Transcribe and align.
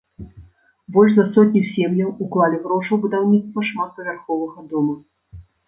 Больш 0.95 1.11
за 1.17 1.25
сотню 1.35 1.61
сем'яў 1.73 2.09
уклалі 2.23 2.57
грошы 2.65 2.87
ў 2.93 2.97
будаўніцтва 3.05 3.69
шматпавярховага 3.71 4.69
дома. 4.77 5.01